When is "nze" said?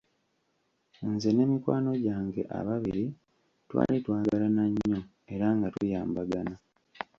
1.11-1.29